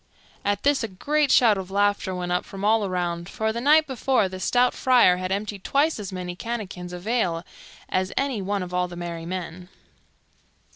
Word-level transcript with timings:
At 0.43 0.63
this 0.63 0.83
a 0.83 0.87
great 0.87 1.29
shout 1.31 1.59
of 1.59 1.69
laughter 1.69 2.15
went 2.15 2.31
up 2.31 2.43
from 2.43 2.65
all 2.65 2.83
around, 2.83 3.29
for 3.29 3.53
the 3.53 3.61
night 3.61 3.85
before 3.85 4.27
the 4.27 4.39
stout 4.39 4.73
Friar 4.73 5.17
had 5.17 5.31
emptied 5.31 5.63
twice 5.63 5.99
as 5.99 6.11
many 6.11 6.35
canakins 6.35 6.91
of 6.91 7.05
ale 7.07 7.45
as 7.87 8.11
any 8.17 8.41
one 8.41 8.63
of 8.63 8.73
all 8.73 8.87
the 8.87 8.95
merry 8.95 9.27
men. 9.27 9.69